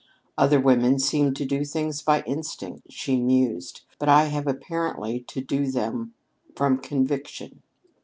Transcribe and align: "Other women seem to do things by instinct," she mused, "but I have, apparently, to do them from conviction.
"Other 0.35 0.59
women 0.59 0.97
seem 0.97 1.35
to 1.35 1.45
do 1.45 1.63
things 1.63 2.01
by 2.01 2.23
instinct," 2.23 2.91
she 2.91 3.21
mused, 3.21 3.81
"but 3.99 4.09
I 4.09 4.23
have, 4.29 4.47
apparently, 4.47 5.19
to 5.27 5.41
do 5.41 5.67
them 5.71 6.15
from 6.55 6.79
conviction. 6.79 7.61